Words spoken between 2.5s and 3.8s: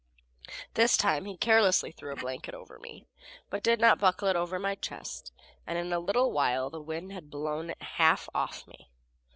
over me, but did